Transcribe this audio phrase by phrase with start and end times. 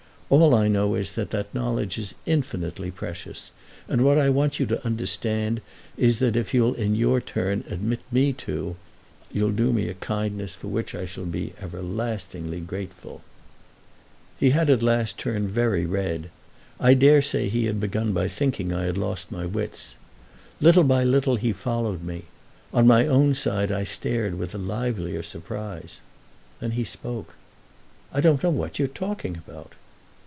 [0.31, 3.51] All I know is that that knowledge is infinitely precious,
[3.89, 5.59] and what I want you to understand
[5.97, 8.77] is that if you'll in your turn admit me to
[9.29, 13.21] it you'll do me a kindness for which I shall be lastingly grateful."
[14.39, 16.29] He had turned at last very red;
[16.79, 19.97] I dare say he had begun by thinking I had lost my wits.
[20.61, 22.23] Little by little he followed me;
[22.73, 25.99] on my own side I stared with a livelier surprise.
[26.61, 27.35] Then he spoke.
[28.13, 29.73] "I don't know what you're talking about."